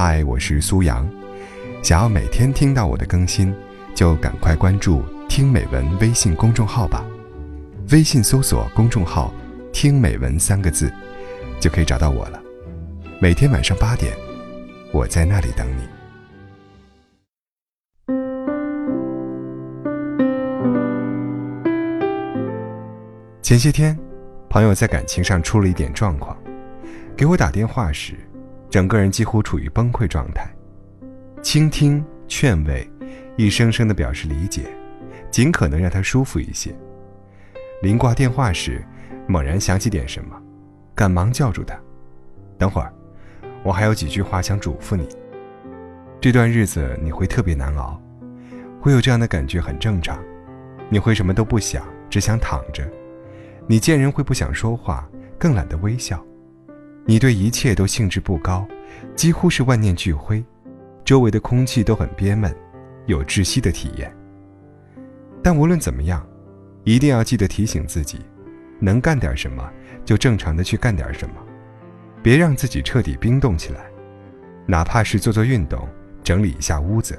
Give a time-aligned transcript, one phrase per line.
[0.00, 1.04] 嗨，我是苏阳。
[1.82, 3.52] 想要每天听到我的更新，
[3.96, 7.04] 就赶快关注“听美文”微信公众号吧。
[7.90, 9.34] 微信搜索公众号
[9.74, 10.88] “听美文”三个字，
[11.58, 12.40] 就可以找到我了。
[13.20, 14.16] 每天晚上八点，
[14.92, 15.82] 我在那里等你。
[23.42, 23.98] 前些天，
[24.48, 26.36] 朋友在感情上出了一点状况，
[27.16, 28.14] 给我打电话时。
[28.70, 30.46] 整个人几乎处于崩溃状态，
[31.42, 32.88] 倾听、劝慰，
[33.36, 34.64] 一声声的表示理解，
[35.30, 36.74] 尽可能让他舒服一些。
[37.80, 38.84] 临挂电话时，
[39.26, 40.36] 猛然想起点什么，
[40.94, 41.78] 赶忙叫住他
[42.58, 42.92] ：“等会儿，
[43.62, 45.08] 我还有几句话想嘱咐你。
[46.20, 47.98] 这段日子你会特别难熬，
[48.80, 50.22] 会有这样的感觉很正常。
[50.90, 52.86] 你会什么都不想，只想躺着。
[53.66, 56.22] 你见人会不想说话，更懒得微笑。”
[57.08, 58.68] 你对一切都兴致不高，
[59.16, 60.44] 几乎是万念俱灰，
[61.06, 62.54] 周围的空气都很憋闷，
[63.06, 64.14] 有窒息的体验。
[65.42, 66.22] 但无论怎么样，
[66.84, 68.20] 一定要记得提醒自己，
[68.78, 69.66] 能干点什么
[70.04, 71.36] 就正常的去干点什么，
[72.22, 73.86] 别让自己彻底冰冻起来。
[74.66, 75.88] 哪怕是做做运动、
[76.22, 77.18] 整理一下屋子，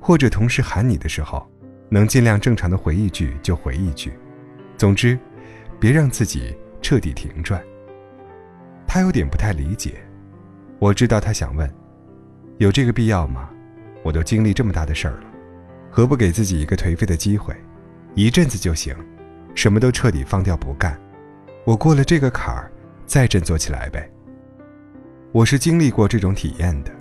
[0.00, 1.48] 或者同事喊你的时候，
[1.88, 4.12] 能尽量正常的回一句就回一句。
[4.76, 5.16] 总之，
[5.78, 7.62] 别让自己彻底停转。
[8.92, 10.04] 他有点不太理解，
[10.78, 11.66] 我知道他想问：
[12.58, 13.48] 有这个必要吗？
[14.02, 15.24] 我都经历这么大的事儿了，
[15.90, 17.56] 何不给自己一个颓废的机会？
[18.14, 18.94] 一阵子就行，
[19.54, 21.00] 什么都彻底放掉不干。
[21.64, 22.70] 我过了这个坎儿，
[23.06, 24.06] 再振作起来呗。
[25.32, 26.92] 我是经历过这种体验的，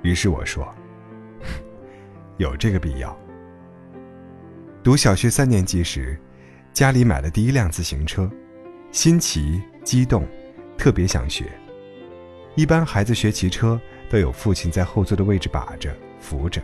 [0.00, 0.66] 于是我说：
[2.38, 3.14] 有这个必要。
[4.82, 6.18] 读小学三年级时，
[6.72, 8.30] 家里买了第一辆自行车，
[8.92, 10.26] 新奇激动。
[10.76, 11.46] 特别想学。
[12.54, 16.62] 一般孩子学骑车都有父亲在后座的位置把着扶着，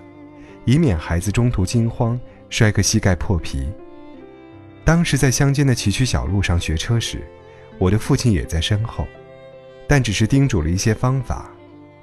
[0.64, 3.68] 以免孩子中途惊慌摔个膝盖破皮。
[4.84, 7.26] 当时在乡间的崎岖小路上学车时，
[7.78, 9.06] 我的父亲也在身后，
[9.88, 11.50] 但只是叮嘱了一些方法，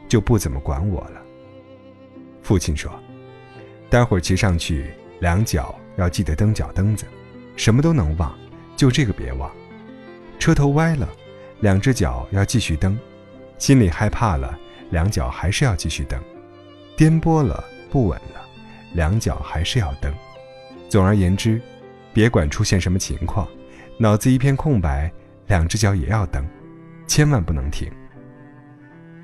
[0.09, 1.21] 就不怎么管我了。
[2.43, 2.91] 父亲说
[3.89, 7.05] ：“待会儿骑上去，两脚要记得蹬脚蹬子，
[7.55, 8.37] 什么都能忘，
[8.75, 9.49] 就这个别忘。
[10.39, 11.09] 车头歪了。”
[11.59, 12.97] 两只脚要继续蹬，
[13.57, 14.57] 心里害怕了，
[14.91, 16.19] 两脚还是要继续蹬，
[16.95, 18.45] 颠簸了不稳了，
[18.93, 20.13] 两脚还是要蹬。
[20.87, 21.59] 总而言之，
[22.13, 23.47] 别管出现什么情况，
[23.97, 25.11] 脑子一片空白，
[25.47, 26.45] 两只脚也要蹬，
[27.07, 27.91] 千万不能停。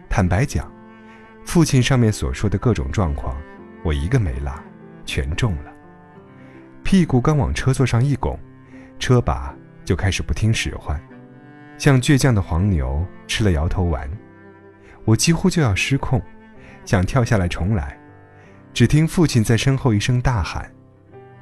[0.10, 0.72] 坦白讲，
[1.46, 3.38] 父亲上面所说的各种状况，
[3.84, 4.52] 我一个没落，
[5.06, 5.72] 全中了。
[6.84, 8.38] 屁股刚往车座上一拱，
[8.98, 9.56] 车把
[9.86, 11.00] 就开始不听使唤。
[11.84, 14.10] 像倔强的黄牛吃了摇头丸，
[15.04, 16.22] 我几乎就要失控，
[16.86, 18.00] 想跳下来重来，
[18.74, 20.74] 只听父亲在身后一声大喊：“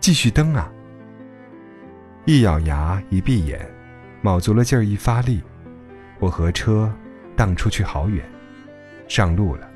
[0.01, 0.74] 继续蹬啊！”
[2.25, 3.69] 一咬牙，一闭眼，
[4.24, 5.44] 卯足了劲儿一发力，
[6.18, 6.91] 我和车
[7.35, 8.28] 荡出去好远，
[9.07, 9.69] 上路了。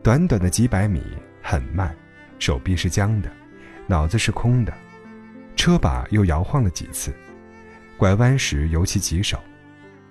[0.00, 1.02] 短短的几百米
[1.42, 1.92] 很慢，
[2.38, 3.28] 手臂是僵的，
[3.88, 4.72] 脑子是空的，
[5.56, 7.12] 车把又摇晃了几次。
[7.96, 9.40] 拐弯时尤其棘手，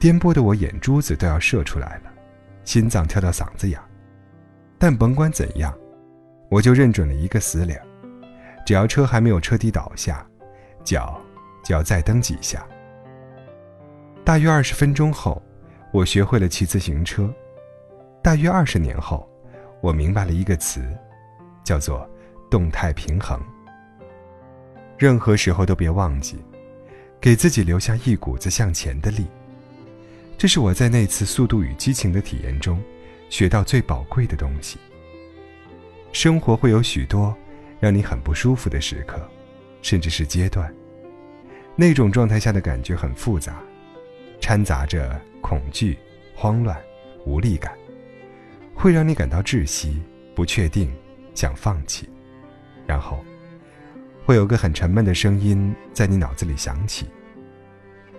[0.05, 2.13] 颠簸的我眼珠子都要射出来了，
[2.63, 3.81] 心脏跳到嗓子眼。
[4.77, 5.75] 但甭管怎样，
[6.47, 7.81] 我就认准了一个死理儿：
[8.67, 10.23] 只要车还没有彻底倒下，
[10.83, 11.19] 脚
[11.63, 12.63] 就要再蹬几下。
[14.23, 15.41] 大约二十分钟后，
[15.91, 17.27] 我学会了骑自行车。
[18.21, 19.27] 大约二十年后，
[19.81, 20.88] 我明白了一个词，
[21.63, 22.07] 叫做
[22.51, 23.41] 动态平衡。
[24.99, 26.38] 任何时候都别忘记。
[27.19, 29.25] 给自己留下一股子向前的力，
[30.38, 32.81] 这是我在那次速度与激情的体验中
[33.29, 34.78] 学到最宝贵的东西。
[36.12, 37.35] 生活会有许多
[37.79, 39.29] 让你很不舒服的时刻，
[39.81, 40.74] 甚至是阶段，
[41.75, 43.62] 那种状态下的感觉很复杂，
[44.40, 45.97] 掺杂着恐惧、
[46.34, 46.79] 慌乱、
[47.25, 47.74] 无力感，
[48.74, 50.01] 会让你感到窒息、
[50.33, 50.94] 不确定、
[51.33, 52.09] 想放弃，
[52.86, 53.24] 然后。
[54.27, 57.06] 会有个很沉闷的声音在你脑子里响起：“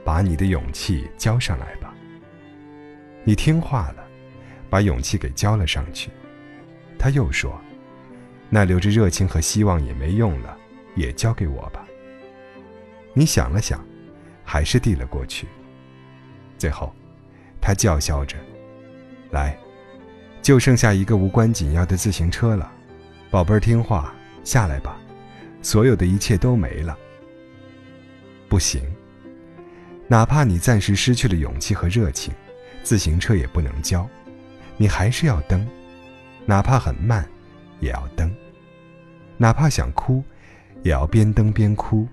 [0.06, 1.92] 把你的勇气交上来吧。”
[3.28, 4.06] 你听话了，
[4.70, 6.10] 把勇气给交了上去。
[6.96, 7.60] 他又说
[8.48, 10.56] ：“那留着热情和希望也没用了，
[10.94, 11.84] 也交给我吧。”
[13.12, 13.84] 你想了想，
[14.44, 15.48] 还是递了过去。
[16.56, 16.94] 最后，
[17.60, 18.36] 他叫嚣着
[19.32, 19.58] ：“来，
[20.40, 22.72] 就剩下一个无关紧要的自行车了，
[23.28, 24.14] 宝贝儿，听话，
[24.44, 24.96] 下来吧。”
[25.62, 26.96] 所有的一切都没了。
[28.48, 28.80] 不行，
[30.06, 32.32] 哪怕你暂时失去了勇气和热情，
[32.86, 34.08] 自行车也不能交，
[34.76, 35.66] 你还是要蹬，
[36.44, 37.28] 哪怕很慢，
[37.80, 38.30] 也要蹬；
[39.36, 40.22] 哪怕想哭，
[40.84, 42.06] 也要边蹬边哭。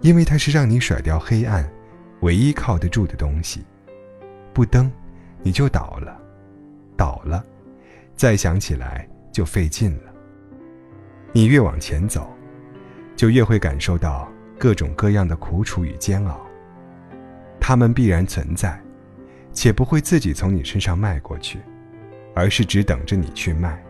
[0.00, 1.64] 因为它是让你甩掉黑暗，
[2.22, 3.64] 唯一靠得住的东西。
[4.52, 4.90] 不蹬，
[5.44, 6.20] 你就倒了；
[6.96, 7.44] 倒了，
[8.16, 10.12] 再想起来就费劲了。
[11.30, 12.28] 你越往前走，
[13.14, 14.28] 就越会感受到
[14.58, 16.40] 各种各样的苦楚与煎熬。
[17.60, 18.81] 它们必然存在，
[19.52, 21.60] 且不会自己从你身上迈过去，
[22.34, 23.82] 而是只等着你去迈。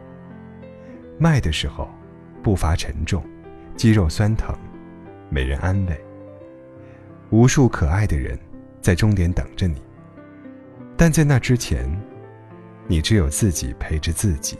[1.18, 1.88] 迈的时候，
[2.42, 3.24] 步伐沉重，
[3.76, 4.56] 肌肉酸疼，
[5.28, 6.00] 没人安慰。
[7.30, 8.38] 无数可爱的人
[8.80, 9.80] 在终点等着你，
[10.96, 11.88] 但在那之前，
[12.86, 14.58] 你只有自己陪着自己。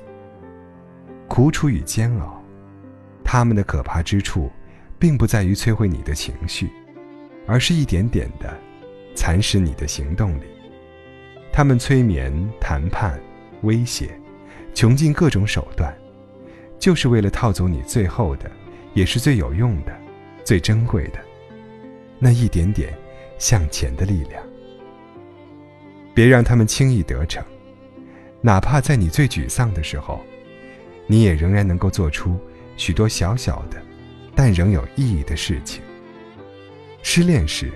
[1.28, 2.42] 苦楚与煎熬，
[3.24, 4.50] 他们的可怕之处，
[4.98, 6.70] 并不在于摧毁你的情绪，
[7.46, 8.54] 而是一点点的。
[9.14, 10.44] 蚕食你的行动力，
[11.52, 13.20] 他们催眠、谈判、
[13.60, 14.18] 威胁，
[14.72, 15.94] 穷尽各种手段，
[16.78, 18.50] 就是为了套走你最后的，
[18.94, 19.94] 也是最有用的、
[20.42, 21.20] 最珍贵的
[22.18, 22.94] 那一点点
[23.38, 24.42] 向前的力量。
[26.14, 27.44] 别让他们轻易得逞，
[28.40, 30.20] 哪怕在你最沮丧的时候，
[31.06, 32.38] 你也仍然能够做出
[32.78, 33.80] 许多小小的，
[34.34, 35.82] 但仍有意义的事情。
[37.02, 37.70] 失恋时。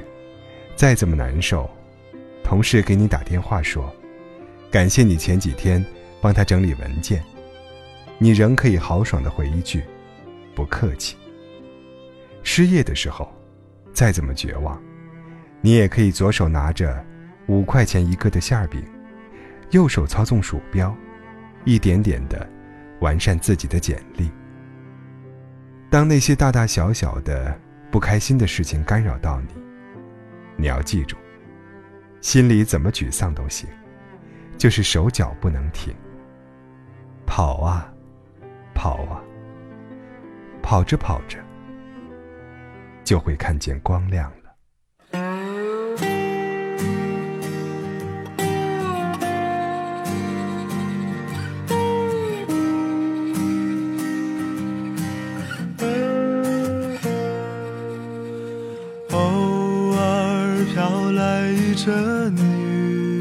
[0.75, 1.70] 再怎么难受，
[2.46, 3.93] 同事给你打电话说
[4.70, 5.84] ：“感谢你前几天
[6.20, 7.20] 帮他整理文件。”
[8.19, 9.82] 你仍可以豪爽的回一句
[10.54, 11.16] ：“不客气。”
[12.44, 13.34] 失业的时候，
[13.93, 14.81] 再怎么绝望，
[15.60, 17.04] 你也可以左手拿着
[17.48, 18.81] 五块钱一个的馅饼，
[19.70, 20.96] 右手操纵鼠标，
[21.64, 22.49] 一点点的
[23.00, 24.31] 完善自己的简历。
[25.90, 27.60] 当那些大大小小的
[27.90, 29.49] 不开心的事情干扰到你，
[30.56, 31.16] 你要记住，
[32.20, 33.68] 心里怎么沮丧都行，
[34.58, 35.94] 就是手脚不能停。
[37.26, 37.92] 跑啊，
[38.74, 39.22] 跑啊，
[40.62, 41.38] 跑着跑着，
[43.04, 44.45] 就会看见光亮了。
[60.72, 63.20] 飘来一阵雨，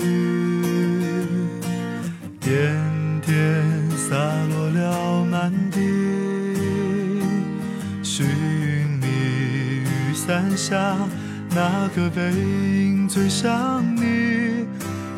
[2.40, 2.76] 点
[3.26, 4.16] 点洒
[4.50, 5.80] 落了满地。
[8.04, 8.26] 寻
[9.02, 10.96] 觅雨伞下
[11.52, 14.66] 那个背影最像你，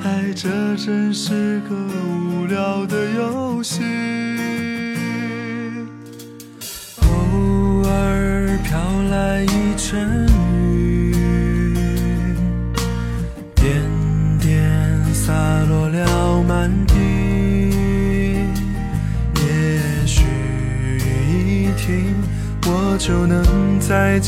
[0.03, 4.16] 爱这真是个无聊的游戏。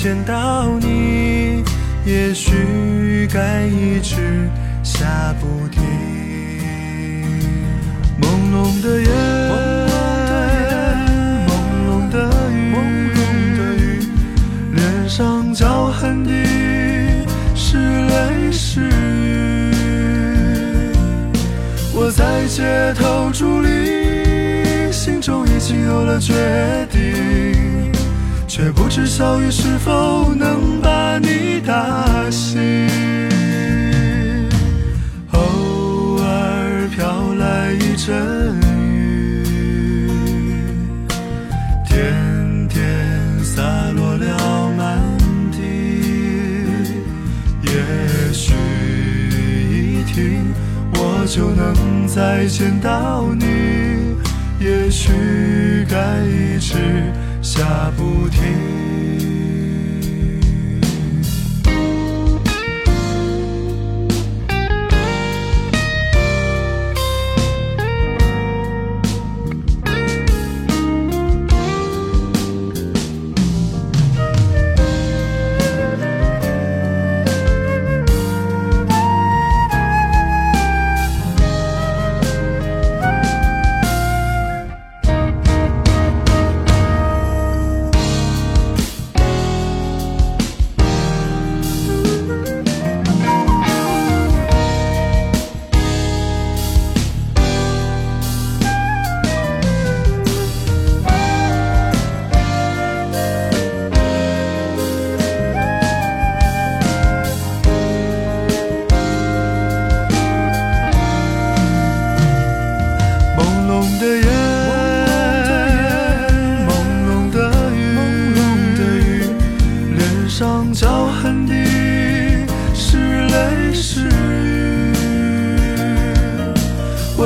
[0.02, 1.62] 见到你，
[2.06, 4.50] 也许该一直
[4.82, 5.84] 下不停。
[8.22, 8.24] 朦
[8.54, 9.10] 胧的夜，
[11.50, 11.52] 朦
[11.86, 14.00] 胧的雨，
[14.74, 16.32] 脸上脚痕的
[17.54, 19.74] 是泪是雨。
[21.94, 27.00] 我在街头伫立，心中已经有了决定。
[28.50, 32.60] 却不知小雨是否能把你打醒。
[35.34, 38.60] 偶尔飘来一阵
[39.44, 39.44] 雨，
[41.88, 43.62] 点点洒
[43.96, 45.00] 落了满
[45.52, 45.60] 地。
[47.62, 48.56] 也许
[49.70, 50.52] 一停，
[50.96, 53.46] 我就能再见到你。
[54.60, 56.74] 也许该一直。
[57.50, 58.89] 下不停。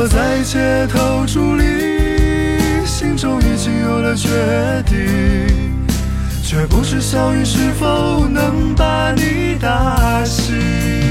[0.08, 4.30] 在街头伫立，心中已经有了决
[4.86, 5.88] 定，
[6.44, 11.03] 却不知小雨是否能把你打醒。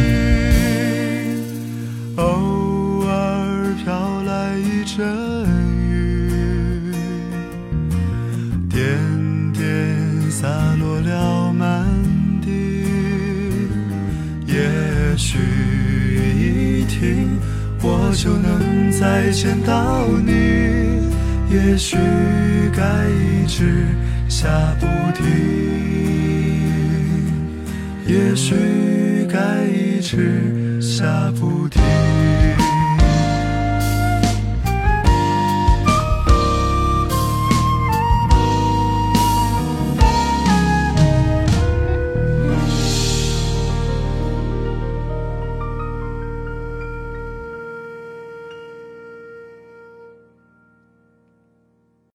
[18.23, 20.31] 就能再见到你，
[21.51, 21.97] 也许
[22.73, 23.85] 该一直
[24.29, 24.49] 下
[24.79, 25.27] 不停，
[28.07, 28.55] 也许
[29.29, 31.82] 该一直下不停。